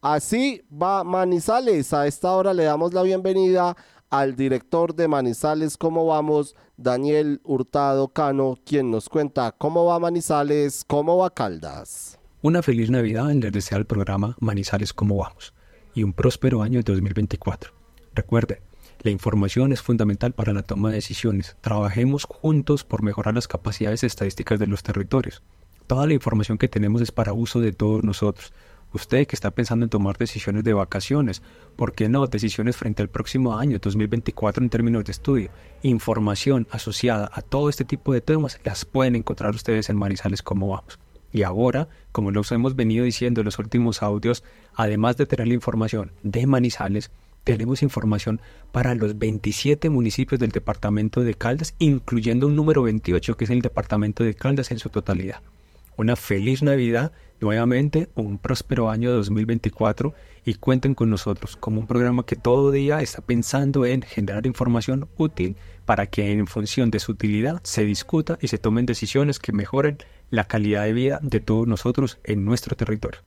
[0.00, 1.92] Así va Manizales.
[1.92, 3.76] A esta hora le damos la bienvenida
[4.10, 6.54] al director de Manizales, ¿cómo vamos?
[6.76, 12.16] Daniel Hurtado Cano, quien nos cuenta cómo va Manizales, cómo va Caldas.
[12.42, 15.52] Una feliz Navidad en les desea el programa Manizales, ¿cómo vamos?
[15.94, 17.72] Y un próspero año 2024.
[18.14, 18.62] Recuerde,
[19.00, 21.56] la información es fundamental para la toma de decisiones.
[21.60, 25.42] Trabajemos juntos por mejorar las capacidades estadísticas de los territorios.
[25.88, 28.52] Toda la información que tenemos es para uso de todos nosotros.
[28.92, 31.42] Usted que está pensando en tomar decisiones de vacaciones,
[31.76, 32.26] ¿por qué no?
[32.26, 35.50] Decisiones frente al próximo año 2024 en términos de estudio.
[35.82, 40.68] Información asociada a todo este tipo de temas las pueden encontrar ustedes en Marizales como
[40.68, 40.98] vamos.
[41.30, 44.42] Y ahora, como los hemos venido diciendo en los últimos audios,
[44.74, 47.10] además de tener la información de Manizales,
[47.44, 48.40] tenemos información
[48.72, 53.60] para los 27 municipios del departamento de Caldas, incluyendo un número 28 que es el
[53.60, 55.42] departamento de Caldas en su totalidad
[55.98, 62.24] una feliz Navidad, nuevamente un próspero año 2024 y cuenten con nosotros como un programa
[62.24, 67.12] que todo día está pensando en generar información útil para que en función de su
[67.12, 69.98] utilidad se discuta y se tomen decisiones que mejoren
[70.30, 73.20] la calidad de vida de todos nosotros en nuestro territorio.